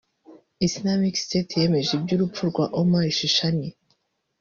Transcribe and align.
Islamic 0.67 1.15
State 1.25 1.53
yemeje 1.61 1.91
iby’urupfu 1.97 2.41
rwa 2.49 2.65
Omar 2.81 3.05
Shishani 3.17 3.69